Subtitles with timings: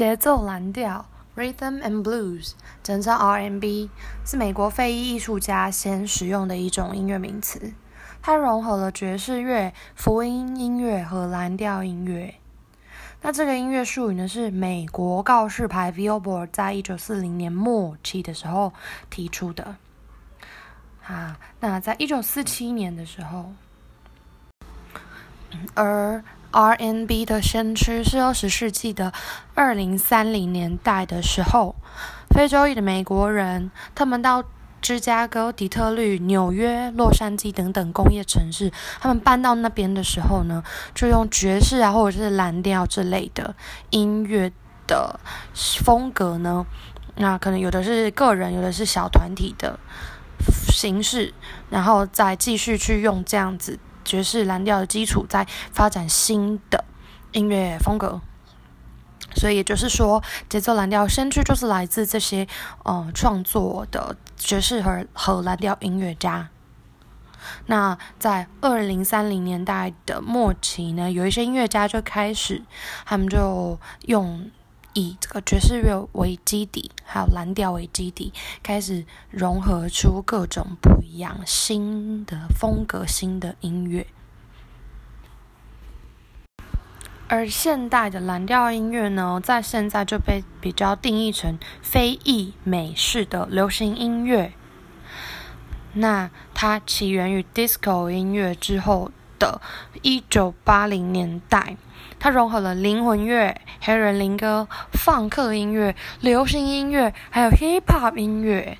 [0.00, 1.04] 节奏蓝调
[1.36, 2.52] （Rhythm and Blues），
[2.82, 3.90] 简称 R&B，
[4.24, 7.74] 是美国非裔艺术家先使用的一种音乐名词。
[8.22, 12.36] 它融合了爵士乐、福音音乐和蓝调音乐。
[13.20, 18.72] 那这个音乐术语呢，是美国告示牌 Billboard 在一九四零年末期的时候
[19.10, 19.76] 提出的。
[21.06, 23.52] 啊，那在一九四七年的时候，
[25.74, 29.12] 而 RNB 的先驱是二十世纪的
[29.54, 31.76] 二零三零年代的时候，
[32.30, 34.42] 非洲裔的美国人，他们到
[34.82, 40.64] 芝加哥、底特律、纽约、洛杉矶等等工业城市，他们搬到那边的时候呢，
[40.94, 43.54] 就用爵士啊，或者是蓝调之类的
[43.90, 44.50] 音乐
[44.88, 45.20] 的
[45.54, 46.66] 风格呢，
[47.16, 49.78] 那可能有的是个人，有的是小团体的
[50.72, 51.32] 形式，
[51.68, 53.78] 然后再继续去用这样子。
[54.10, 56.84] 爵士蓝调的基础，在发展新的
[57.30, 58.20] 音乐风格，
[59.36, 62.48] 所以也就是说，节奏蓝调先驱就是来自这些
[62.82, 66.48] 呃创作的爵士和和蓝调音乐家。
[67.66, 72.64] 那在二零三零年代的末期呢，有一些音乐家就开始，
[73.06, 74.50] 他们就用。
[74.94, 84.06] 以这个爵士乐为基底，还有蓝调为基底，开始融合出各种不一样新的风格、新的音乐。
[87.28, 94.52] 而现代的蓝调音乐呢，在现在就被比较定义成非裔美式的流行音乐。
[95.92, 99.60] 那它起源于 disco 音乐之后的
[100.02, 101.76] 一九八零年代。
[102.22, 108.76] 它融合了灵魂乐、黑人灵歌、放克音乐、流行音乐，还有 hip hop 音乐，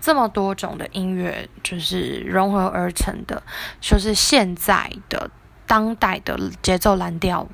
[0.00, 3.42] 这么多种的音乐就是融合而成的，
[3.78, 5.30] 就是现在的
[5.66, 7.46] 当代的节奏蓝调。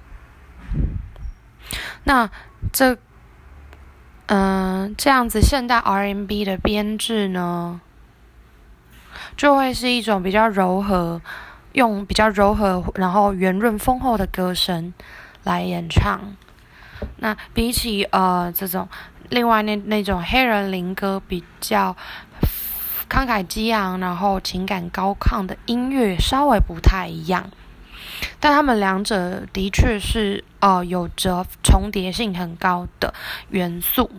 [2.04, 2.30] 那
[2.72, 2.96] 这，
[4.26, 7.80] 嗯，这样子现代 R&B 的编制呢，
[9.36, 11.20] 就会是一种比较柔和。
[11.78, 14.92] 用比较柔和、然后圆润丰厚的歌声
[15.44, 16.34] 来演唱。
[17.18, 18.88] 那比起呃这种
[19.28, 21.96] 另外那那种黑人灵歌比较
[23.08, 27.48] 慷慨激昂，然后情感高亢的音乐稍微不太一样。
[28.40, 33.14] 但他们两者的确是呃有着重叠性很高的
[33.50, 34.10] 元素。